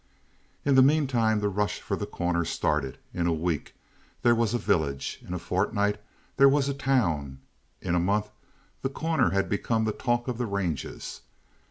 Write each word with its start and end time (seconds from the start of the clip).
"In 0.65 0.73
the 0.73 0.81
meantime 0.81 1.41
the 1.41 1.47
rush 1.47 1.79
for 1.79 1.95
The 1.95 2.07
Corner 2.07 2.43
started. 2.43 2.97
In 3.13 3.27
a 3.27 3.31
week 3.31 3.75
there 4.23 4.33
was 4.33 4.55
a 4.55 4.57
village; 4.57 5.19
in 5.21 5.31
a 5.31 5.37
fortnight 5.37 6.01
there 6.37 6.49
was 6.49 6.67
a 6.67 6.73
town; 6.73 7.37
in 7.81 7.93
a 7.93 7.99
month 7.99 8.31
The 8.81 8.89
Corner 8.89 9.29
had 9.29 9.47
become 9.47 9.85
the 9.85 9.91
talk 9.91 10.27
of 10.27 10.39
the 10.39 10.47
ranges. 10.47 11.21